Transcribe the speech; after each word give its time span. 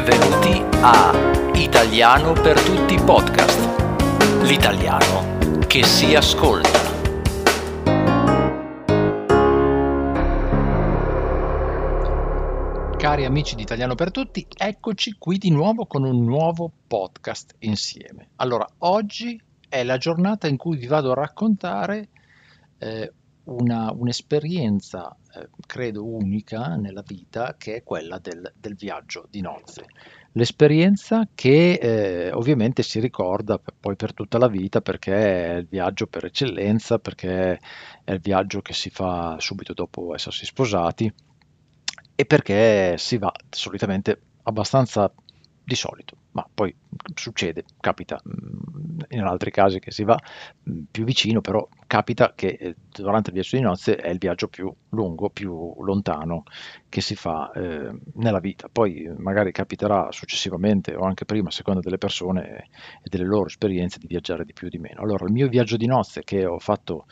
Benvenuti 0.00 0.62
a 0.80 1.12
Italiano 1.54 2.32
per 2.32 2.62
tutti 2.62 2.94
podcast. 3.04 4.44
L'italiano 4.44 5.66
che 5.66 5.82
si 5.82 6.14
ascolta. 6.14 6.78
Cari 12.96 13.24
amici 13.24 13.56
di 13.56 13.62
Italiano 13.62 13.96
per 13.96 14.12
tutti, 14.12 14.46
eccoci 14.56 15.16
qui 15.18 15.36
di 15.36 15.50
nuovo 15.50 15.86
con 15.86 16.04
un 16.04 16.24
nuovo 16.24 16.70
podcast 16.86 17.56
insieme. 17.58 18.28
Allora, 18.36 18.68
oggi 18.78 19.42
è 19.68 19.82
la 19.82 19.96
giornata 19.96 20.46
in 20.46 20.56
cui 20.56 20.76
vi 20.76 20.86
vado 20.86 21.10
a 21.10 21.14
raccontare 21.14 22.08
eh, 22.78 23.12
una, 23.48 23.92
un'esperienza, 23.92 25.16
eh, 25.34 25.48
credo 25.66 26.04
unica 26.04 26.76
nella 26.76 27.02
vita, 27.06 27.54
che 27.56 27.76
è 27.76 27.82
quella 27.82 28.18
del, 28.18 28.52
del 28.58 28.74
viaggio 28.74 29.26
di 29.30 29.40
nozze. 29.40 29.86
L'esperienza 30.32 31.26
che 31.34 31.72
eh, 31.72 32.32
ovviamente 32.32 32.82
si 32.82 33.00
ricorda 33.00 33.58
poi 33.58 33.96
per 33.96 34.12
tutta 34.12 34.38
la 34.38 34.46
vita 34.46 34.80
perché 34.80 35.52
è 35.52 35.56
il 35.56 35.66
viaggio 35.68 36.06
per 36.06 36.26
eccellenza, 36.26 36.98
perché 36.98 37.58
è 38.04 38.12
il 38.12 38.20
viaggio 38.20 38.60
che 38.60 38.72
si 38.72 38.90
fa 38.90 39.36
subito 39.40 39.72
dopo 39.72 40.14
essersi 40.14 40.44
sposati 40.44 41.12
e 42.14 42.24
perché 42.26 42.96
si 42.98 43.16
va 43.16 43.32
solitamente 43.48 44.20
abbastanza 44.42 45.12
di 45.64 45.74
solito, 45.74 46.16
ma 46.38 46.48
poi 46.54 46.72
succede, 47.14 47.64
capita 47.80 48.20
mm, 48.24 49.00
in 49.08 49.22
altri 49.22 49.50
casi 49.50 49.80
che 49.80 49.90
si 49.90 50.04
va 50.04 50.16
mm, 50.70 50.82
più 50.90 51.04
vicino, 51.04 51.40
però 51.40 51.66
capita 51.86 52.32
che 52.34 52.56
eh, 52.60 52.76
durante 52.92 53.30
il 53.30 53.34
viaggio 53.34 53.56
di 53.56 53.62
nozze 53.62 53.96
è 53.96 54.08
il 54.08 54.18
viaggio 54.18 54.46
più 54.46 54.72
lungo, 54.90 55.30
più 55.30 55.74
lontano 55.82 56.44
che 56.88 57.00
si 57.00 57.16
fa 57.16 57.50
eh, 57.50 57.90
nella 58.14 58.38
vita. 58.38 58.68
Poi 58.70 59.12
magari 59.16 59.50
capiterà 59.50 60.12
successivamente 60.12 60.94
o 60.94 61.02
anche 61.02 61.24
prima, 61.24 61.48
a 61.48 61.52
seconda 61.52 61.80
delle 61.80 61.98
persone 61.98 62.68
e 63.02 63.08
delle 63.08 63.24
loro 63.24 63.46
esperienze, 63.46 63.98
di 63.98 64.06
viaggiare 64.06 64.44
di 64.44 64.52
più 64.52 64.68
o 64.68 64.70
di 64.70 64.78
meno. 64.78 65.00
Allora, 65.00 65.24
il 65.26 65.32
mio 65.32 65.48
viaggio 65.48 65.76
di 65.76 65.86
nozze 65.86 66.22
che 66.22 66.46
ho 66.46 66.60
fatto 66.60 67.06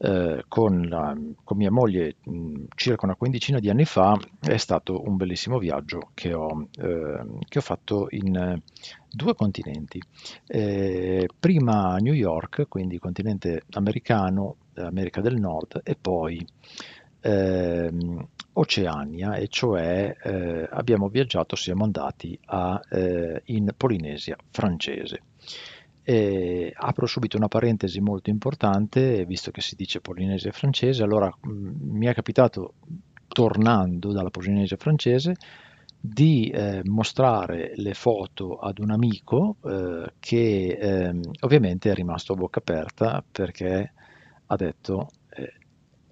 eh, 0.00 0.44
con, 0.46 0.82
la, 0.88 1.16
con, 1.42 1.56
mia 1.56 1.72
moglie 1.72 2.16
mh, 2.22 2.66
circa 2.76 3.04
una 3.04 3.16
quindicina 3.16 3.58
di 3.58 3.68
anni 3.68 3.84
fa 3.84 4.16
è 4.40 4.56
stato 4.56 5.02
un 5.04 5.16
bellissimo 5.16 5.58
viaggio 5.58 6.10
che 6.14 6.32
ho, 6.32 6.68
eh, 6.78 7.24
che 7.48 7.58
ho 7.58 7.62
fatto 7.62 8.06
in 8.10 8.36
eh, 8.36 8.62
due 9.10 9.34
continenti. 9.34 10.00
Eh, 10.46 11.28
prima 11.38 11.96
New 11.96 12.12
York, 12.12 12.66
quindi 12.68 12.98
continente 12.98 13.64
americano, 13.72 14.56
America 14.74 15.20
del 15.20 15.36
Nord, 15.36 15.80
e 15.82 15.96
poi 16.00 16.46
ehm, 17.20 18.28
Oceania, 18.52 19.34
e 19.34 19.48
cioè 19.48 20.16
eh, 20.22 20.68
abbiamo 20.70 21.08
viaggiato, 21.08 21.56
siamo 21.56 21.82
andati 21.82 22.38
a, 22.46 22.80
in 23.46 23.72
Polinesia 23.76 24.36
francese. 24.50 25.22
E 26.10 26.72
apro 26.74 27.04
subito 27.04 27.36
una 27.36 27.48
parentesi 27.48 28.00
molto 28.00 28.30
importante, 28.30 29.26
visto 29.26 29.50
che 29.50 29.60
si 29.60 29.76
dice 29.76 30.00
polinesia 30.00 30.52
francese, 30.52 31.02
allora 31.02 31.28
mh, 31.28 31.50
mm, 31.50 31.96
mi 31.98 32.06
è 32.06 32.14
capitato, 32.14 32.76
tornando 33.28 34.10
dalla 34.10 34.30
Polinesia 34.30 34.78
francese, 34.78 35.34
di 36.00 36.48
eh, 36.48 36.80
mostrare 36.84 37.72
le 37.74 37.92
foto 37.92 38.56
ad 38.56 38.78
un 38.78 38.90
amico 38.90 39.56
eh, 39.62 40.14
che 40.18 40.78
eh, 40.80 41.20
ovviamente 41.40 41.90
è 41.90 41.94
rimasto 41.94 42.32
a 42.32 42.36
bocca 42.36 42.60
aperta 42.60 43.22
perché 43.30 43.92
ha 44.46 44.56
detto 44.56 45.10
eh, 45.28 45.52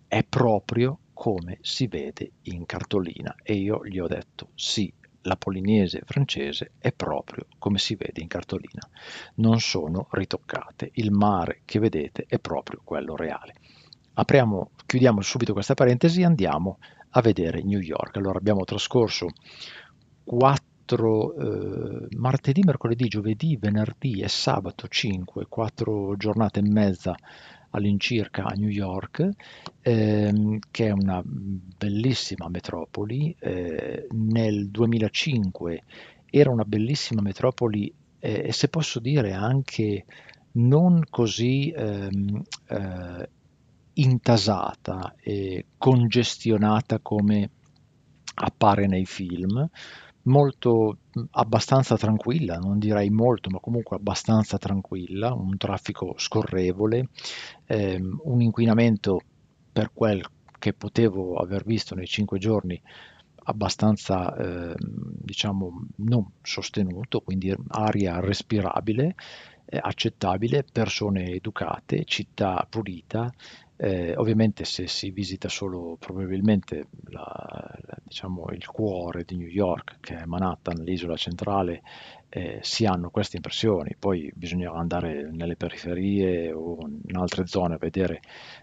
è 0.09 0.23
proprio 0.25 0.99
come 1.15 1.57
si 1.63 1.87
vede 1.87 2.33
in 2.43 2.67
cartolina 2.67 3.35
e 3.43 3.55
io 3.55 3.81
gli 3.87 3.99
ho 3.99 4.07
detto 4.09 4.49
sì, 4.55 4.93
la 5.27 5.37
polinese 5.37 6.03
francese 6.05 6.73
è 6.79 6.93
proprio 6.93 7.47
come 7.59 7.79
si 7.79 7.95
vede 7.95 8.21
in 8.21 8.29
cartolina. 8.29 8.81
Non 9.37 9.61
sono 9.61 10.09
ritoccate. 10.13 10.91
Il 10.95 11.11
mare 11.11 11.61
che 11.65 11.79
vedete 11.79 12.25
è 12.29 12.39
proprio 12.39 12.81
quello 12.83 13.17
reale. 13.17 13.55
Apriamo, 14.15 14.71
chiudiamo 14.87 15.21
subito 15.21 15.53
questa 15.53 15.75
parentesi 15.75 16.21
e 16.23 16.25
andiamo 16.25 16.79
a 17.11 17.21
vedere 17.21 17.63
New 17.63 17.81
York. 17.81 18.17
Allora 18.17 18.39
abbiamo 18.39 18.65
trascorso 18.65 19.29
quattro 20.25 21.35
eh, 21.35 22.07
martedì, 22.17 22.63
mercoledì, 22.65 23.09
giovedì, 23.09 23.57
venerdì 23.57 24.21
e 24.21 24.29
sabato 24.29 24.87
5, 24.89 25.47
quattro 25.49 26.17
giornate 26.17 26.61
e 26.61 26.69
mezza 26.69 27.15
all'incirca 27.77 28.45
a 28.45 28.55
New 28.55 28.69
York, 28.69 29.29
ehm, 29.83 30.59
che 30.71 30.87
è 30.87 30.91
una 30.91 31.23
bellissima 31.25 32.49
metropoli. 32.49 33.35
Eh, 33.39 34.07
nel 34.11 34.71
2005 34.71 35.83
era 36.31 36.51
una 36.51 36.65
bellissima 36.65 37.23
metropoli 37.23 37.93
eh, 38.19 38.45
e 38.47 38.53
se 38.53 38.69
posso 38.69 38.99
dire 38.99 39.33
anche 39.33 40.05
non 40.53 41.03
così 41.09 41.71
ehm, 41.71 42.43
eh, 42.69 43.29
intasata 43.95 45.15
e 45.19 45.67
congestionata 45.79 46.99
come 47.01 47.51
appare 48.39 48.87
nei 48.87 49.07
film, 49.07 49.69
molto 50.27 50.99
abbastanza 51.33 51.97
tranquilla, 51.97 52.59
non 52.59 52.79
direi 52.79 53.11
molto, 53.11 53.51
ma 53.51 53.59
comunque 53.59 53.97
abbastanza 53.97 54.59
tranquilla, 54.59 55.33
un 55.33 55.57
traffico 55.57 56.15
scorrevole, 56.17 57.09
ehm, 57.67 58.21
un 58.25 58.41
inquinamento 58.41 59.21
per 59.73 59.91
quel 59.93 60.25
che 60.59 60.73
potevo 60.73 61.37
aver 61.37 61.65
visto 61.65 61.95
nei 61.95 62.07
cinque 62.07 62.39
giorni 62.39 62.81
abbastanza 63.49 64.35
eh, 64.37 64.75
diciamo 64.79 65.87
non 65.97 66.29
sostenuto, 66.43 67.21
quindi 67.21 67.55
aria 67.69 68.19
respirabile, 68.21 69.15
eh, 69.67 69.79
accettabile, 69.81 70.65
persone 70.71 71.31
educate, 71.31 72.05
città 72.05 72.67
pulita, 72.69 73.33
eh, 73.77 74.15
ovviamente 74.17 74.65
se 74.65 74.87
si 74.87 75.11
visita 75.11 75.49
solo 75.49 75.97
probabilmente 75.99 76.89
la, 77.09 77.23
la, 77.23 77.97
diciamo, 78.03 78.47
il 78.53 78.67
cuore 78.67 79.25
di 79.25 79.37
New 79.37 79.49
York, 79.49 79.99
che 80.01 80.17
è 80.17 80.25
Manhattan, 80.25 80.83
l'isola 80.83 81.17
centrale, 81.17 81.83
eh, 82.29 82.59
si 82.63 82.87
hanno 82.87 83.11
queste 83.11 83.37
impressioni, 83.37 83.95
poi 83.99 84.31
bisogna 84.35 84.73
andare 84.73 85.31
nelle 85.31 85.57
periferie 85.57 86.53
o 86.53 86.79
in 86.87 87.17
altre 87.17 87.47
zone 87.47 87.75
a 87.75 87.79
vedere 87.79 88.21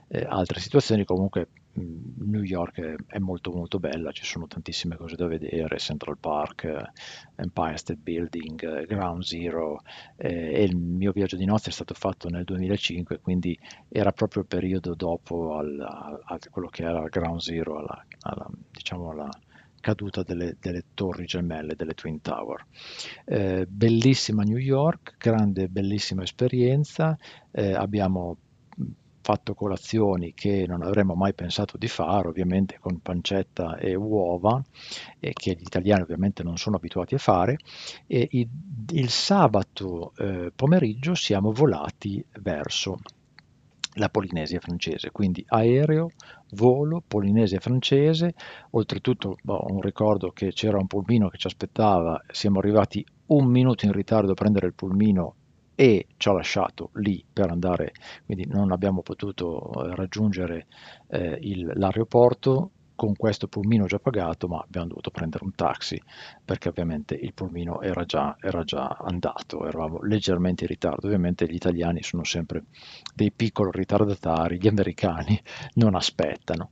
eh, 0.07 0.25
altre 0.27 0.59
situazioni, 0.59 1.05
comunque 1.05 1.47
New 1.75 2.43
York 2.43 3.05
è, 3.07 3.17
molto 3.17 3.51
molto 3.51 3.79
bella, 3.79 4.11
ci 4.11 4.25
sono 4.25 4.45
tantissime 4.45 4.95
cose 4.95 5.15
da 5.15 5.25
vedere, 5.25 5.79
Central 5.79 6.17
Park, 6.19 6.91
Empire 7.35 7.77
State 7.77 7.99
Building, 7.99 8.85
Ground 8.85 9.23
Zero 9.23 9.81
eh, 10.15 10.53
e 10.53 10.63
il 10.63 10.75
mio 10.75 11.11
viaggio 11.11 11.35
di 11.35 11.45
nozze 11.45 11.69
è 11.69 11.73
stato 11.73 11.95
fatto 11.95 12.29
nel 12.29 12.43
2005, 12.43 13.19
quindi 13.19 13.57
era 13.89 14.11
proprio 14.11 14.43
il 14.43 14.47
periodo 14.47 14.93
dopo 14.93 15.55
al, 15.55 15.79
a, 15.79 16.37
quello 16.49 16.67
che 16.67 16.83
era 16.83 17.07
Ground 17.07 17.39
Zero, 17.39 17.79
alla, 17.79 18.05
alla, 18.21 18.47
diciamo 18.71 19.09
alla 19.09 19.29
caduta 19.79 20.23
delle, 20.23 20.55
delle, 20.61 20.85
torri 20.93 21.25
gemelle 21.25 21.75
delle 21.75 21.93
Twin 21.93 22.21
Tower. 22.21 22.65
Eh, 23.25 23.65
bellissima 23.67 24.43
New 24.43 24.57
York, 24.57 25.15
grande, 25.17 25.67
bellissima 25.67 26.23
esperienza, 26.23 27.17
eh, 27.51 27.73
abbiamo 27.73 28.37
fatto 29.23 29.53
colazioni 29.53 30.33
che 30.33 30.65
non 30.67 30.83
avremmo 30.83 31.15
mai 31.15 31.33
pensato 31.33 31.77
di 31.77 31.87
fare, 31.87 32.27
ovviamente 32.27 32.77
con 32.79 32.99
pancetta 32.99 33.77
e 33.77 33.95
uova, 33.95 34.61
e 35.19 35.31
che 35.33 35.53
gli 35.53 35.61
italiani 35.61 36.01
ovviamente 36.01 36.43
non 36.43 36.57
sono 36.57 36.75
abituati 36.75 37.15
a 37.15 37.19
fare, 37.19 37.57
e 38.05 38.27
il, 38.31 38.47
il 38.91 39.09
sabato 39.09 40.11
eh, 40.17 40.51
pomeriggio 40.53 41.15
siamo 41.15 41.53
volati 41.53 42.23
verso 42.41 42.99
la 43.93 44.09
Polinesia 44.09 44.59
francese, 44.59 45.11
quindi 45.11 45.43
aereo, 45.47 46.09
volo, 46.51 47.01
Polinesia 47.05 47.59
francese, 47.59 48.33
oltretutto 48.71 49.37
boh, 49.41 49.65
un 49.69 49.81
ricordo 49.81 50.31
che 50.31 50.51
c'era 50.51 50.77
un 50.77 50.87
pulmino 50.87 51.29
che 51.29 51.37
ci 51.37 51.47
aspettava, 51.47 52.21
siamo 52.31 52.59
arrivati 52.59 53.05
un 53.27 53.45
minuto 53.45 53.85
in 53.85 53.91
ritardo 53.91 54.31
a 54.31 54.35
prendere 54.35 54.67
il 54.67 54.73
pulmino 54.73 55.35
e 55.75 56.07
ci 56.17 56.29
ha 56.29 56.33
lasciato 56.33 56.89
lì 56.93 57.23
per 57.31 57.49
andare, 57.49 57.93
quindi 58.25 58.45
non 58.47 58.71
abbiamo 58.71 59.01
potuto 59.01 59.71
eh, 59.85 59.95
raggiungere 59.95 60.67
eh, 61.07 61.37
il, 61.41 61.71
l'aeroporto 61.75 62.71
con 62.95 63.15
questo 63.15 63.47
pulmino 63.47 63.85
già 63.85 63.99
pagato, 63.99 64.47
ma 64.47 64.63
abbiamo 64.63 64.87
dovuto 64.87 65.09
prendere 65.09 65.43
un 65.43 65.53
taxi 65.55 66.01
perché 66.45 66.69
ovviamente 66.69 67.15
il 67.15 67.33
pulmino 67.33 67.81
era 67.81 68.05
già, 68.05 68.37
era 68.39 68.63
già 68.63 68.87
andato, 68.87 69.65
eravamo 69.65 70.01
leggermente 70.03 70.63
in 70.63 70.69
ritardo. 70.69 71.07
Ovviamente 71.07 71.47
gli 71.47 71.55
italiani 71.55 72.03
sono 72.03 72.23
sempre 72.23 72.63
dei 73.13 73.31
piccoli 73.31 73.71
ritardatari, 73.73 74.59
gli 74.59 74.67
americani 74.67 75.39
non 75.75 75.95
aspettano. 75.95 76.69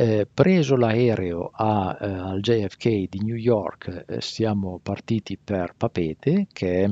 Eh, 0.00 0.26
preso 0.32 0.76
l'aereo 0.76 1.50
a, 1.52 1.94
eh, 2.00 2.06
al 2.06 2.40
JFK 2.40 3.06
di 3.06 3.20
New 3.22 3.34
York, 3.34 4.06
eh, 4.08 4.22
siamo 4.22 4.80
partiti 4.82 5.36
per 5.36 5.74
Papete, 5.76 6.46
che 6.50 6.84
è 6.84 6.90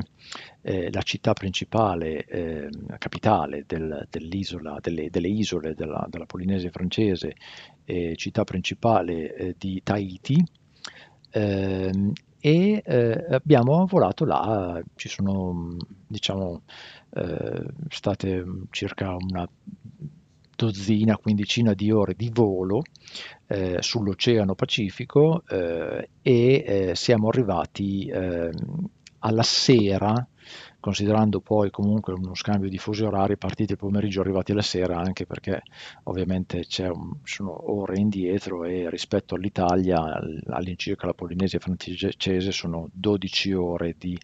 eh, 0.61 0.93
la 0.93 1.01
città 1.01 1.33
principale, 1.33 2.27
ehm, 2.27 2.99
capitale 2.99 3.65
del, 3.67 4.07
delle, 4.11 5.09
delle, 5.09 5.29
isole 5.29 5.75
della, 5.75 6.07
della 6.11 6.27
Polinesia 6.27 6.69
francese, 6.71 7.35
città 8.17 8.45
principale 8.45 9.35
eh, 9.35 9.55
di 9.57 9.81
Tahiti. 9.83 10.45
Ehm, 11.31 12.13
e 12.41 12.83
eh, 12.85 13.27
abbiamo 13.31 13.87
volato 13.87 14.27
là, 14.27 14.83
ci 14.97 15.09
sono 15.09 15.77
diciamo 16.07 16.61
state 17.89 18.45
circa 18.71 19.17
una 19.19 19.49
dozzina, 20.59 21.17
quindicina 21.17 21.73
di 21.73 21.93
ore 21.93 22.15
di 22.17 22.31
volo 22.33 22.83
eh, 23.47 23.77
sull'Oceano 23.79 24.57
Pacifico 24.57 25.45
eh, 25.49 26.09
e 26.21 26.65
eh, 26.67 26.95
siamo 26.97 27.29
arrivati 27.29 28.11
ehm, 28.13 28.91
alla 29.21 29.43
sera 29.43 30.27
considerando 30.81 31.41
poi 31.41 31.71
comunque 31.71 32.13
uno 32.13 32.35
scambio 32.35 32.71
di 32.71 32.79
fusi 32.79 33.03
orari 33.03 33.37
partiti 33.37 33.73
il 33.73 33.79
pomeriggio 33.79 34.21
arrivati 34.21 34.53
alla 34.53 34.63
sera 34.63 34.99
anche 34.99 35.27
perché 35.27 35.63
ovviamente 36.05 36.65
un, 36.91 37.17
sono 37.25 37.71
ore 37.73 37.99
indietro 37.99 38.65
e 38.65 38.89
rispetto 38.89 39.35
all'Italia 39.35 40.01
all'incirca 40.47 41.07
la 41.07 41.15
Polinesia 41.15 41.59
francese 41.59 42.53
sono 42.53 42.89
12 42.93 43.53
ore 43.53 43.97
di, 43.99 44.17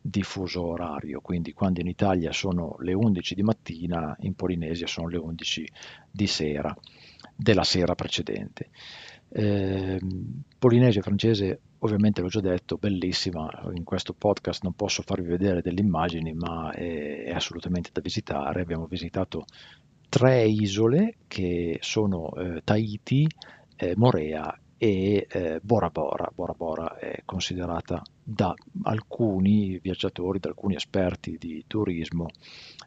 di 0.00 0.22
fuso 0.22 0.64
orario. 0.64 1.20
Quindi 1.20 1.52
quando 1.52 1.80
in 1.80 1.88
Italia 1.88 2.32
sono 2.32 2.76
le 2.80 2.94
11 2.94 3.34
di 3.34 3.42
mattina 3.42 4.16
in 4.20 4.34
Polinesia 4.34 4.86
sono 4.86 5.08
le 5.08 5.18
11 5.18 5.70
di 6.10 6.26
sera 6.26 6.74
della 7.36 7.64
sera 7.64 7.94
precedente. 7.94 8.70
Eh, 9.30 10.00
Polinesia 10.58 11.02
francese 11.02 11.60
ovviamente 11.78 12.20
l'ho 12.20 12.28
già 12.28 12.40
detto, 12.40 12.76
bellissima, 12.78 13.48
in 13.74 13.84
questo 13.84 14.12
podcast 14.12 14.64
non 14.64 14.72
posso 14.72 15.02
farvi 15.02 15.28
vedere 15.28 15.62
delle 15.62 15.80
immagini, 15.80 16.32
ma 16.32 16.72
è, 16.72 17.24
è 17.24 17.30
assolutamente 17.30 17.90
da 17.92 18.00
visitare. 18.00 18.60
Abbiamo 18.60 18.86
visitato 18.86 19.44
tre 20.08 20.44
isole 20.46 21.18
che 21.28 21.78
sono 21.80 22.34
eh, 22.34 22.62
Tahiti, 22.64 23.28
eh, 23.76 23.94
Morea 23.96 24.58
e 24.76 25.26
eh, 25.30 25.60
Bora 25.62 25.90
Bora. 25.90 26.28
Bora 26.34 26.54
Bora 26.54 26.98
è 26.98 27.22
considerata 27.24 28.02
da 28.22 28.52
alcuni 28.82 29.78
viaggiatori, 29.80 30.40
da 30.40 30.48
alcuni 30.48 30.74
esperti 30.74 31.36
di 31.38 31.64
turismo, 31.66 32.26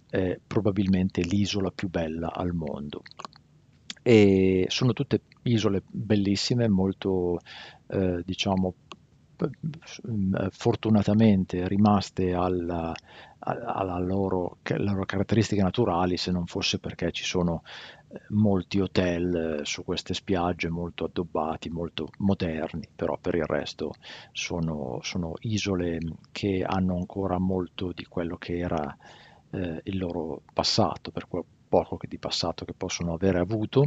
eh, 0.10 0.40
probabilmente 0.46 1.22
l'isola 1.22 1.72
più 1.72 1.90
bella 1.90 2.34
al 2.34 2.54
mondo. 2.54 3.02
E 4.04 4.66
sono 4.70 4.94
tutte 4.94 5.22
isole 5.44 5.84
bellissime, 5.88 6.68
molto 6.68 7.40
eh, 7.88 8.22
diciamo 8.26 8.76
fortunatamente 10.52 11.68
rimaste 11.68 12.34
alla, 12.34 12.94
alla 13.40 13.98
loro, 13.98 14.58
loro 14.78 15.06
caratteristiche 15.06 15.62
naturali 15.62 16.18
se 16.18 16.32
non 16.32 16.46
fosse 16.46 16.80
perché 16.80 17.12
ci 17.12 17.24
sono 17.24 17.64
eh, 18.10 18.22
molti 18.30 18.80
hotel 18.80 19.60
eh, 19.62 19.66
su 19.66 19.84
queste 19.84 20.14
spiagge 20.14 20.70
molto 20.70 21.06
addobbati, 21.06 21.70
molto 21.70 22.10
moderni, 22.20 22.88
però 22.96 23.18
per 23.18 23.36
il 23.36 23.46
resto 23.46 23.94
sono, 24.32 25.00
sono 25.02 25.34
isole 25.42 25.98
che 26.32 26.64
hanno 26.66 26.96
ancora 26.96 27.40
molto 27.40 27.92
di 27.94 28.06
quello 28.06 28.38
che 28.38 28.60
era 28.60 28.96
eh, 29.52 29.82
il 29.84 29.98
loro 29.98 30.44
passato, 30.54 31.12
per 31.12 31.28
quel 31.28 31.44
poco 31.68 31.98
di 32.02 32.18
passato 32.18 32.66
che 32.66 32.74
possono 32.74 33.14
avere 33.14 33.40
avuto 33.40 33.86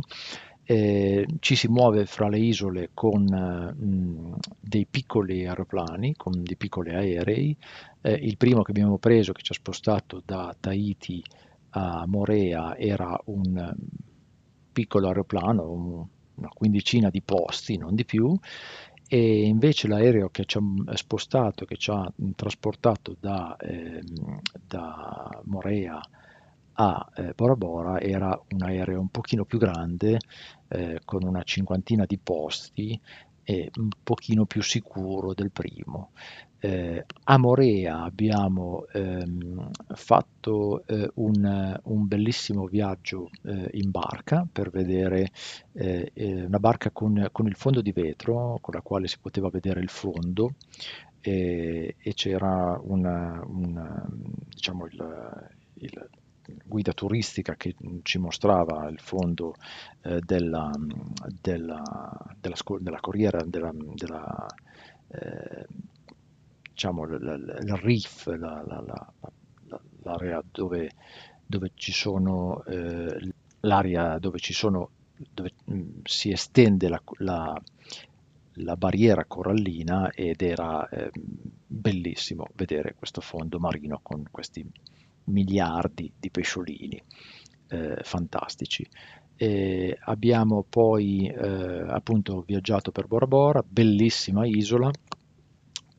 eh, 0.64 1.26
ci 1.40 1.56
si 1.56 1.68
muove 1.68 2.06
fra 2.06 2.28
le 2.28 2.38
isole 2.38 2.90
con 2.94 3.22
mh, 3.24 4.36
dei 4.60 4.86
piccoli 4.86 5.46
aeroplani, 5.46 6.14
con 6.16 6.42
dei 6.42 6.56
piccoli 6.56 6.94
aerei. 6.94 7.56
Eh, 8.00 8.12
il 8.12 8.36
primo 8.36 8.62
che 8.62 8.70
abbiamo 8.70 8.98
preso, 8.98 9.32
che 9.32 9.42
ci 9.42 9.52
ha 9.52 9.56
spostato 9.56 10.22
da 10.24 10.54
Tahiti 10.58 11.22
a 11.70 12.04
Morea, 12.06 12.76
era 12.76 13.18
un 13.26 13.74
piccolo 14.72 15.08
aeroplano, 15.08 15.70
un, 15.70 16.06
una 16.36 16.48
quindicina 16.48 17.10
di 17.10 17.22
posti, 17.22 17.76
non 17.76 17.94
di 17.94 18.04
più, 18.04 18.36
e 19.06 19.44
invece 19.44 19.86
l'aereo 19.86 20.28
che 20.30 20.44
ci 20.44 20.58
ha 20.58 20.96
spostato, 20.96 21.64
che 21.64 21.76
ci 21.76 21.90
ha 21.90 22.10
trasportato 22.34 23.16
da, 23.20 23.56
eh, 23.56 24.02
da 24.66 25.40
Morea 25.44 26.00
a 26.74 27.10
eh, 27.16 27.32
Bora 27.34 27.56
Bora 27.56 28.00
era 28.00 28.38
un 28.50 28.62
aereo 28.62 29.00
un 29.00 29.08
pochino 29.08 29.44
più 29.44 29.58
grande, 29.58 30.18
eh, 30.68 31.00
con 31.04 31.22
una 31.24 31.42
cinquantina 31.42 32.04
di 32.06 32.18
posti 32.18 33.00
e 33.44 33.70
un 33.76 33.90
pochino 34.02 34.46
più 34.46 34.62
sicuro 34.62 35.34
del 35.34 35.50
primo. 35.50 36.10
Eh, 36.58 37.04
a 37.24 37.36
Morea 37.36 38.04
abbiamo 38.04 38.86
ehm, 38.90 39.70
fatto 39.94 40.86
eh, 40.86 41.10
un, 41.16 41.78
un, 41.82 42.06
bellissimo 42.06 42.64
viaggio 42.64 43.28
eh, 43.42 43.68
in 43.72 43.90
barca 43.90 44.48
per 44.50 44.70
vedere 44.70 45.30
eh, 45.72 46.10
eh, 46.14 46.44
una 46.44 46.58
barca 46.58 46.90
con, 46.90 47.28
con, 47.32 47.46
il 47.48 47.54
fondo 47.54 47.82
di 47.82 47.92
vetro 47.92 48.56
con 48.62 48.72
la 48.72 48.80
quale 48.80 49.08
si 49.08 49.18
poteva 49.20 49.50
vedere 49.50 49.80
il 49.80 49.90
fondo 49.90 50.54
e, 51.20 51.96
e 51.98 52.14
c'era 52.14 52.80
una, 52.82 53.44
una, 53.46 54.06
diciamo 54.48 54.86
il, 54.86 55.50
il 55.74 56.08
guida 56.64 56.92
turistica 56.92 57.54
che 57.54 57.74
ci 58.02 58.18
mostrava 58.18 58.88
il 58.88 59.00
fondo 59.00 59.54
eh, 60.02 60.20
della, 60.20 60.70
della, 61.40 61.82
della, 62.38 62.56
della, 62.80 63.00
corriera, 63.00 63.42
della, 63.44 63.72
eh, 65.08 65.66
diciamo, 66.70 67.04
il 67.04 67.78
reef, 67.80 68.26
la, 68.26 68.62
la, 68.66 68.82
la, 68.86 69.12
l'area 70.02 70.42
dove, 70.50 70.90
dove 71.46 71.72
ci 71.74 71.92
sono, 71.92 72.62
eh, 72.64 73.32
l'area 73.60 74.18
dove 74.18 74.38
ci 74.38 74.52
sono, 74.52 74.90
dove 75.32 75.52
mh, 75.64 75.82
si 76.04 76.30
estende 76.30 76.88
la, 76.88 77.00
la, 77.18 77.60
la 78.58 78.76
barriera 78.76 79.24
corallina 79.24 80.10
ed 80.10 80.42
era 80.42 80.88
eh, 80.88 81.10
bellissimo 81.66 82.46
vedere 82.54 82.94
questo 82.96 83.20
fondo 83.20 83.58
marino 83.58 84.00
con 84.02 84.24
questi 84.30 84.64
miliardi 85.24 86.12
di 86.18 86.30
pesciolini 86.30 87.02
eh, 87.68 87.98
fantastici. 88.02 88.86
E 89.36 89.98
abbiamo 90.02 90.64
poi 90.68 91.26
eh, 91.26 91.84
appunto 91.88 92.44
viaggiato 92.46 92.92
per 92.92 93.06
Bora 93.06 93.26
Bora, 93.26 93.64
bellissima 93.66 94.46
isola 94.46 94.90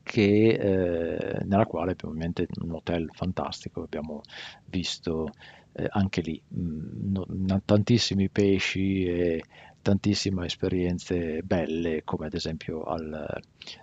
che, 0.02 0.48
eh, 0.48 1.44
nella 1.44 1.66
quale 1.66 1.96
ovviamente 2.02 2.46
un 2.62 2.72
hotel 2.72 3.10
fantastico, 3.12 3.82
abbiamo 3.82 4.20
visto 4.64 5.32
eh, 5.72 5.86
anche 5.90 6.20
lì 6.22 6.40
mh, 6.46 7.12
no, 7.12 7.60
tantissimi 7.64 8.30
pesci 8.30 9.04
e 9.04 9.42
tantissime 9.86 10.46
esperienze 10.46 11.42
belle, 11.44 12.02
come 12.02 12.26
ad 12.26 12.34
esempio 12.34 12.82
al, 12.82 13.12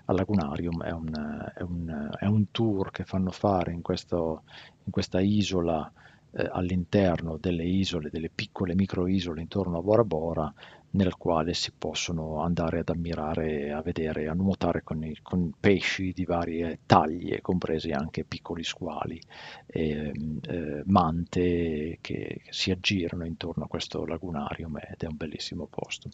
al 0.06 0.16
Lagunarium, 0.16 0.84
è 0.84 0.92
un, 0.92 1.52
è, 1.56 1.62
un, 1.62 2.10
è 2.20 2.26
un, 2.26 2.52
tour 2.52 2.92
che 2.92 3.06
fanno 3.06 3.32
fare 3.32 3.72
in, 3.72 3.82
questo, 3.82 4.44
in 4.84 4.92
questa 4.92 5.22
isola 5.22 5.90
eh, 6.36 6.50
all'interno 6.52 7.38
delle 7.38 7.64
isole, 7.64 8.10
delle 8.10 8.30
piccole 8.30 8.76
microisole 8.76 9.42
intorno 9.42 9.78
a 9.78 9.82
Bora 9.82 10.04
Bora, 10.04 10.54
nel 10.94 11.16
quale 11.16 11.54
si 11.54 11.72
possono 11.76 12.42
andare 12.42 12.80
ad 12.80 12.90
ammirare, 12.90 13.72
a 13.72 13.82
vedere, 13.82 14.28
a 14.28 14.34
nuotare 14.34 14.84
con, 14.84 15.04
i, 15.04 15.18
con 15.22 15.52
pesci 15.60 16.12
di 16.14 16.26
varie 16.26 16.80
taglie, 16.86 17.42
compresi 17.42 17.92
anche 17.92 18.24
piccoli 18.24 18.64
squali 18.64 19.20
e 19.66 20.12
eh, 20.42 20.84
mante 20.86 21.98
che, 22.02 22.42
che, 22.42 22.42
si 22.50 22.72
aggirano 22.72 23.26
intorno 23.26 23.64
a 23.64 23.68
questo 23.68 24.06
lagunarium 24.06 24.78
ed 24.78 25.02
è 25.02 25.06
un 25.08 25.16
bellissimo 25.16 25.68
posto. 25.68 26.10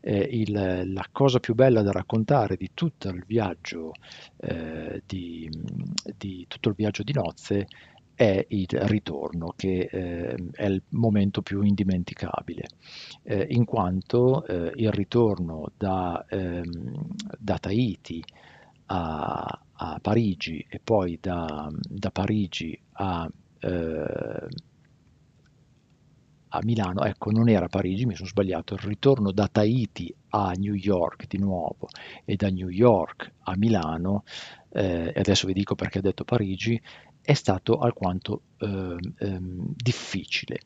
Eh, 0.00 0.28
il, 0.30 0.92
la 0.92 1.06
cosa 1.10 1.40
più 1.40 1.54
bella 1.54 1.82
da 1.82 1.90
raccontare 1.90 2.56
di 2.56 2.70
tutto 2.74 3.08
il 3.08 3.24
viaggio, 3.26 3.92
eh, 4.36 5.02
di, 5.04 5.50
di 6.16 6.44
tutto 6.46 6.68
il 6.68 6.74
viaggio 6.76 7.02
di 7.02 7.12
nozze 7.12 7.66
è 8.14 8.44
il 8.48 8.68
ritorno, 8.68 9.52
che 9.56 9.88
eh, 9.90 10.36
è 10.52 10.66
il 10.66 10.82
momento 10.90 11.42
più 11.42 11.62
indimenticabile, 11.62 12.66
eh, 13.22 13.46
in 13.50 13.64
quanto 13.64 14.46
eh, 14.46 14.72
il 14.76 14.92
ritorno 14.92 15.70
da, 15.76 16.24
ehm, 16.28 17.06
da 17.38 17.58
Tahiti 17.58 18.22
a, 18.86 19.60
a, 19.72 19.98
Parigi 20.00 20.64
e 20.68 20.80
poi 20.82 21.18
da, 21.20 21.68
da 21.72 22.10
Parigi 22.10 22.78
a, 22.92 23.28
eh, 23.60 24.48
a 26.54 26.60
Milano, 26.62 27.04
ecco 27.04 27.30
non 27.30 27.48
era 27.48 27.66
Parigi, 27.68 28.04
mi 28.04 28.14
sono 28.14 28.28
sbagliato, 28.28 28.74
il 28.74 28.80
ritorno 28.80 29.32
da 29.32 29.48
Tahiti 29.48 30.14
a 30.30 30.52
New 30.52 30.74
York 30.74 31.26
di 31.26 31.38
nuovo 31.38 31.88
e 32.24 32.36
da 32.36 32.48
New 32.48 32.68
York 32.68 33.32
a 33.44 33.56
Milano, 33.56 34.24
eh, 34.70 35.12
e 35.14 35.18
adesso 35.18 35.46
vi 35.46 35.54
dico 35.54 35.74
perché 35.74 35.98
ho 35.98 36.02
detto 36.02 36.24
Parigi, 36.24 36.80
è 37.22 37.34
stato 37.34 37.78
alquanto 37.78 38.42
eh, 38.58 38.96
ehm, 39.18 39.72
difficile 39.74 40.58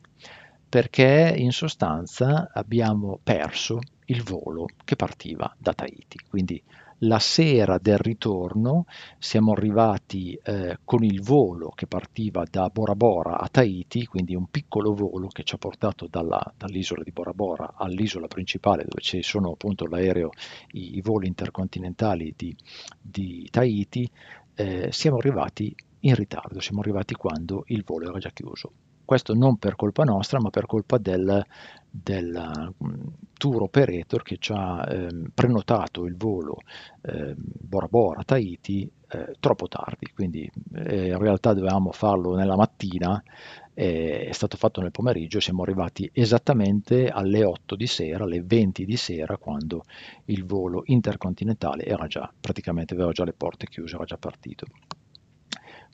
perché 0.69 1.33
in 1.37 1.51
sostanza 1.51 2.49
abbiamo 2.53 3.19
perso 3.23 3.79
il 4.05 4.21
volo 4.23 4.65
che 4.83 4.95
partiva 4.95 5.53
da 5.57 5.73
Tahiti. 5.73 6.19
Quindi 6.29 6.61
La 7.01 7.19
sera 7.19 7.77
del 7.77 7.99
ritorno 7.99 8.85
siamo 9.19 9.51
arrivati 9.51 10.33
eh, 10.43 10.79
con 10.83 11.03
il 11.03 11.21
volo 11.21 11.69
che 11.69 11.85
partiva 11.85 12.43
da 12.49 12.69
Bora 12.69 12.95
Bora 12.95 13.37
a 13.37 13.47
Tahiti, 13.47 14.07
quindi 14.07 14.33
un 14.33 14.49
piccolo 14.49 14.95
volo 14.95 15.27
che 15.27 15.43
ci 15.43 15.53
ha 15.53 15.59
portato 15.59 16.07
dalla, 16.09 16.41
dall'isola 16.57 17.03
di 17.03 17.11
Bora 17.11 17.33
Bora 17.33 17.75
all'isola 17.77 18.25
principale 18.27 18.83
dove 18.83 19.01
ci 19.01 19.21
sono 19.21 19.51
appunto 19.51 19.85
l'aereo, 19.85 20.31
i, 20.71 20.97
i 20.97 21.01
voli 21.01 21.27
intercontinentali 21.27 22.33
di, 22.35 22.55
di 22.99 23.47
Tahiti. 23.51 24.09
Eh, 24.55 24.91
siamo 24.91 25.17
arrivati 25.17 25.75
in 26.01 26.15
ritardo, 26.15 26.59
siamo 26.59 26.81
arrivati 26.81 27.13
quando 27.15 27.63
il 27.67 27.83
volo 27.85 28.09
era 28.09 28.19
già 28.19 28.29
chiuso. 28.29 28.71
Questo 29.07 29.33
non 29.33 29.55
per 29.55 29.77
colpa 29.77 30.03
nostra, 30.03 30.39
ma 30.41 30.49
per 30.49 30.65
colpa 30.65 30.97
del, 30.97 31.41
del 31.89 32.73
mm, 32.83 33.07
tour 33.37 33.61
operator 33.61 34.21
che 34.21 34.37
ci 34.37 34.51
ha 34.53 34.85
eh, 34.85 35.07
prenotato 35.33 36.05
il 36.05 36.17
volo 36.17 36.57
eh, 37.03 37.33
Bora 37.37 37.87
Bora 37.87 38.23
Tahiti 38.23 38.91
eh, 39.09 39.35
troppo 39.39 39.69
tardi, 39.69 40.11
quindi 40.13 40.51
eh, 40.75 41.07
in 41.07 41.17
realtà 41.17 41.53
dovevamo 41.53 41.93
farlo 41.93 42.35
nella 42.35 42.57
mattina, 42.57 43.23
è 43.73 44.29
stato 44.31 44.57
fatto 44.57 44.81
nel 44.81 44.91
pomeriggio, 44.91 45.39
siamo 45.39 45.61
arrivati 45.61 46.09
esattamente 46.11 47.07
alle 47.09 47.45
8 47.45 47.75
di 47.75 47.85
sera, 47.85 48.23
alle 48.23 48.41
20 48.41 48.83
di 48.83 48.97
sera, 48.97 49.37
quando 49.37 49.85
il 50.25 50.43
volo 50.45 50.81
intercontinentale 50.87 51.85
era 51.85 52.07
già 52.07 52.29
praticamente 52.37 52.95
aveva 52.95 53.11
già 53.11 53.23
le 53.23 53.33
porte 53.33 53.67
chiuse, 53.67 53.95
era 53.95 54.03
già 54.03 54.17
partito. 54.17 54.65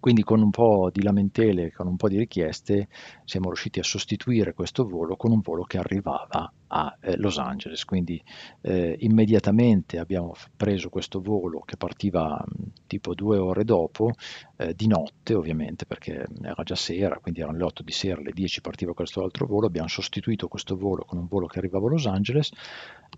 Quindi 0.03 0.24
con 0.24 0.41
un 0.41 0.50
po' 0.50 0.89
di 0.91 1.01
lamentele, 1.01 1.72
con 1.72 1.88
un 1.88 1.95
po' 1.95 2.10
di 2.10 2.17
richieste, 2.17 2.89
siamo 3.24 3.48
riusciti 3.48 3.79
a 3.79 3.83
sostituire 3.83 4.53
questo 4.53 4.86
volo 4.86 5.15
con 5.15 5.31
un 5.31 5.39
volo 5.39 5.63
che 5.63 5.77
arrivava 5.77 6.51
a 6.67 6.98
eh, 7.00 7.15
Los 7.15 7.38
Angeles. 7.38 7.86
Quindi 7.86 8.22
eh, 8.63 8.98
immediatamente 9.00 10.00
abbiamo 10.00 10.33
preso 10.57 10.89
questo 10.89 11.22
volo 11.22 11.62
che 11.62 11.77
partiva 11.77 12.38
mh, 12.45 12.72
tipo 12.86 13.13
due 13.13 13.38
ore 13.38 13.63
dopo, 13.63 14.12
eh, 14.57 14.74
di 14.75 14.88
notte 14.88 15.36
ovviamente, 15.36 15.86
perché 15.86 16.25
era 16.41 16.63
già 16.63 16.75
sera, 16.75 17.19
quindi 17.19 17.39
erano 17.39 17.60
le 17.60 17.63
8 17.63 17.81
di 17.81 17.93
sera, 17.93 18.19
alle 18.19 18.33
10 18.33 18.60
partiva 18.60 18.93
questo 18.93 19.24
altro 19.24 19.45
volo. 19.45 19.67
Abbiamo 19.67 19.88
sostituito 19.88 20.50
questo 20.50 20.75
volo 20.75 21.05
con 21.05 21.17
un 21.17 21.27
volo 21.27 21.48
che 21.48 21.60
arrivava 21.60 21.88
a 21.88 21.91
Los 21.91 22.07
Angeles. 22.07 22.51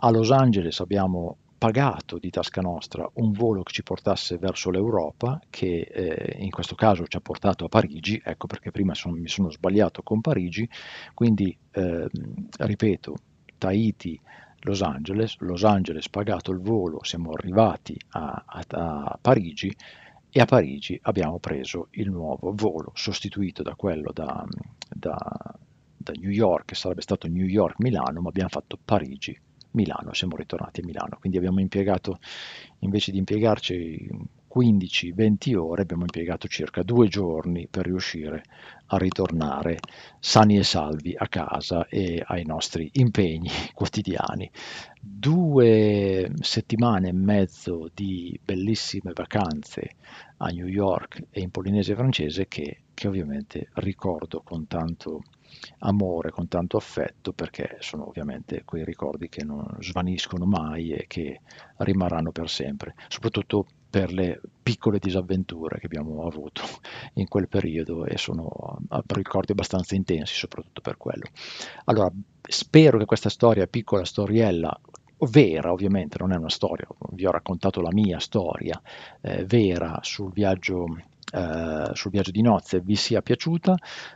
A 0.01 0.11
Los 0.11 0.29
Angeles 0.29 0.79
abbiamo 0.81 1.37
pagato 1.65 2.19
di 2.19 2.29
tasca 2.29 2.61
nostra 2.61 3.09
un 3.13 3.31
volo 3.31 3.63
che 3.63 3.73
ci 3.73 3.81
portasse 3.81 4.37
verso 4.37 4.69
l'Europa, 4.69 5.41
che 5.49 5.79
eh, 5.91 6.37
in 6.37 6.51
questo 6.51 6.75
caso 6.75 7.07
ci 7.07 7.17
ha 7.17 7.21
portato 7.21 7.65
a 7.65 7.69
Parigi, 7.69 8.21
ecco 8.23 8.45
perché 8.45 8.69
prima 8.69 8.93
son, 8.93 9.13
mi 9.19 9.27
sono 9.27 9.49
sbagliato 9.49 10.03
con 10.03 10.21
Parigi, 10.21 10.69
quindi 11.15 11.57
eh, 11.71 12.07
ripeto, 12.59 13.15
Tahiti, 13.57 14.19
Los 14.59 14.83
Angeles, 14.83 15.37
Los 15.39 15.63
Angeles 15.63 16.07
pagato 16.07 16.51
il 16.51 16.59
volo, 16.59 17.03
siamo 17.03 17.31
arrivati 17.31 17.97
a, 18.09 18.43
a, 18.45 18.63
a 18.67 19.17
Parigi 19.19 19.75
e 20.29 20.39
a 20.39 20.45
Parigi 20.45 20.99
abbiamo 21.01 21.39
preso 21.39 21.87
il 21.91 22.11
nuovo 22.11 22.53
volo 22.53 22.91
sostituito 22.93 23.63
da 23.63 23.73
quello 23.73 24.11
da, 24.13 24.45
da, 24.87 25.17
da 25.97 26.13
New 26.15 26.29
York, 26.29 26.65
che 26.65 26.75
sarebbe 26.75 27.01
stato 27.01 27.27
New 27.27 27.47
York-Milano, 27.47 28.21
ma 28.21 28.29
abbiamo 28.29 28.49
fatto 28.49 28.77
Parigi 28.85 29.35
Milano, 29.75 30.13
siamo 30.13 30.35
ritornati 30.35 30.81
a 30.81 30.85
Milano, 30.85 31.17
quindi 31.19 31.37
abbiamo 31.37 31.59
impiegato, 31.59 32.19
invece 32.79 33.11
di 33.11 33.17
impiegarci 33.19 34.09
15-20 34.55 35.55
ore, 35.57 35.81
abbiamo 35.81 36.03
impiegato 36.03 36.47
circa 36.47 36.81
due 36.81 37.09
giorni 37.09 37.67
per 37.67 37.85
riuscire 37.85 38.43
a 38.87 38.97
ritornare 38.97 39.79
sani 40.19 40.57
e 40.57 40.63
salvi 40.63 41.13
a 41.17 41.27
casa 41.27 41.87
e 41.87 42.23
ai 42.25 42.45
nostri 42.45 42.89
impegni 42.93 43.49
quotidiani. 43.75 44.49
Due 45.01 46.31
settimane 46.39 47.09
e 47.09 47.13
mezzo 47.13 47.89
di 47.93 48.39
bellissime 48.41 49.11
vacanze 49.13 49.95
a 50.37 50.47
New 50.47 50.67
York 50.67 51.25
e 51.31 51.41
in 51.41 51.51
Polinesia 51.51 51.95
francese 51.95 52.47
che, 52.47 52.83
che 52.93 53.07
ovviamente 53.09 53.67
ricordo 53.73 54.41
con 54.41 54.67
tanto 54.67 55.21
amore, 55.79 56.31
con 56.31 56.47
tanto 56.47 56.77
affetto, 56.77 57.33
perché 57.33 57.77
sono 57.79 58.07
ovviamente 58.07 58.63
quei 58.65 58.83
ricordi 58.83 59.29
che 59.29 59.43
non 59.43 59.65
svaniscono 59.79 60.45
mai 60.45 60.91
e 60.91 61.05
che 61.07 61.41
rimarranno 61.77 62.31
per 62.31 62.49
sempre, 62.49 62.95
soprattutto 63.07 63.65
per 63.89 64.11
le 64.11 64.41
piccole 64.61 64.99
disavventure 64.99 65.79
che 65.79 65.85
abbiamo 65.85 66.25
avuto 66.27 66.63
in 67.15 67.27
quel 67.29 67.47
periodo 67.47 68.05
e 68.05 68.17
sono 68.17 68.79
ricordi 69.07 69.53
abbastanza 69.53 69.95
intensi 69.95 70.35
soprattutto 70.35 70.81
per 70.81 70.97
quello. 70.97 71.25
Allora, 71.85 72.11
spero 72.41 72.97
che 72.97 73.05
questa 73.05 73.29
storia, 73.29 73.67
piccola 73.67 74.03
storiella, 74.03 74.77
vera 75.31 75.71
ovviamente, 75.71 76.17
non 76.19 76.33
è 76.33 76.35
una 76.35 76.49
storia, 76.49 76.85
vi 77.11 77.25
ho 77.25 77.31
raccontato 77.31 77.79
la 77.79 77.93
mia 77.93 78.19
storia 78.19 78.81
eh, 79.21 79.45
vera 79.45 79.99
sul 80.01 80.31
viaggio 80.31 80.87
eh, 81.31 81.89
sul 81.93 82.11
viaggio 82.11 82.31
di 82.31 82.41
nozze 82.41 82.79
vi 82.79 82.95
sia 82.95 83.21
piaciuta, 83.21 83.75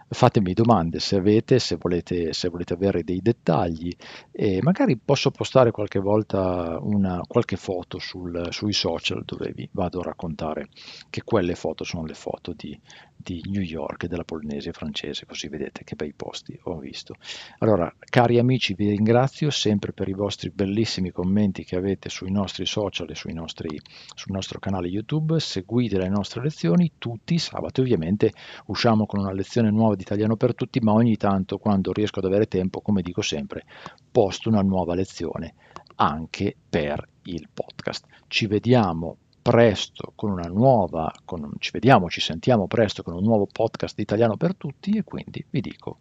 fatemi 0.10 0.54
domande 0.54 1.00
se 1.00 1.16
avete, 1.16 1.60
se 1.60 1.78
volete, 1.80 2.34
se 2.34 2.50
volete 2.50 2.74
avere 2.74 3.04
dei 3.04 3.22
dettagli 3.22 3.96
e 4.32 4.60
magari 4.62 4.98
posso 4.98 5.30
postare 5.30 5.72
qualche 5.72 6.00
volta 6.00 6.80
una, 6.82 7.22
qualche 7.28 7.58
foto 7.58 8.00
sul, 8.00 8.48
sui 8.50 8.74
social 8.74 9.24
dove 9.24 9.52
vi 9.54 9.70
vado 9.72 10.00
a 10.00 10.04
raccontare 10.04 10.70
che 11.10 11.24
quelle 11.24 11.56
foto 11.56 11.84
sono 11.84 12.06
le 12.06 12.16
foto 12.16 12.54
di, 12.54 12.80
di 13.16 13.44
New 13.50 13.62
York 13.62 14.08
della 14.08 14.24
Polinesia 14.24 14.72
francese, 14.72 15.26
così 15.26 15.48
vedete 15.48 15.84
che 15.84 15.96
bei 15.96 16.14
posti 16.14 16.58
ho 16.64 16.78
visto. 16.78 17.16
Allora, 17.60 17.94
cari 18.00 18.40
amici, 18.40 18.74
vi 18.74 18.90
ringrazio 18.90 19.50
sempre 19.52 19.92
per 19.92 20.08
i 20.08 20.14
vostri 20.14 20.50
bellissimi 20.50 21.12
commenti 21.12 21.66
che 21.66 21.76
avete 21.76 22.10
sui 22.10 22.32
nostri 22.32 22.66
social 22.66 23.10
e 23.10 23.16
sui 23.16 23.34
nostri, 23.34 23.80
sul 24.16 24.32
nostro 24.32 24.58
canale 24.60 24.88
YouTube, 24.88 25.40
seguite 25.40 25.98
le 25.98 26.10
nostre 26.10 26.42
lezioni 26.42 26.94
tutti 26.98 27.34
i 27.34 27.40
sabati, 27.40 27.82
ovviamente 27.82 28.34
usciamo 28.68 29.06
con 29.06 29.20
una 29.20 29.34
lezione 29.34 29.70
nuova 29.70 29.98
di 30.00 30.06
italiano 30.06 30.38
per 30.38 30.56
tutti, 30.56 30.80
ma 30.80 30.94
ogni 30.94 31.18
tanto 31.18 31.58
quando 31.58 31.92
riesco 31.92 32.20
ad 32.20 32.26
avere 32.26 32.48
tempo, 32.48 32.80
come 32.82 33.02
dico 33.02 33.22
sempre, 33.22 33.66
posto 34.10 34.48
una 34.48 34.62
nuova 34.62 34.96
lezione 34.96 35.56
anche 35.96 36.56
per 36.70 37.06
il 37.24 37.50
podcast. 37.54 38.06
Ci 38.28 38.48
vediamo 38.48 39.18
presto 39.42 40.14
con 40.16 40.32
una 40.32 40.48
nuova, 40.48 41.12
con, 41.26 41.52
ci 41.60 41.72
vediamo, 41.72 42.10
ci 42.10 42.22
sentiamo 42.22 42.68
presto 42.68 43.04
con 43.04 43.14
un 43.14 43.24
nuovo 43.24 43.48
podcast 43.52 43.96
di 43.96 44.04
italiano 44.04 44.38
per 44.38 44.56
tutti 44.56 44.92
e 44.92 45.04
quindi 45.04 45.46
vi 45.50 45.60
dico, 45.60 45.98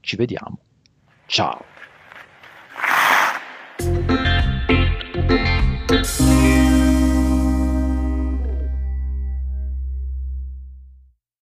ci 0.00 0.16
vediamo. 0.16 0.58
Ciao! 1.26 1.64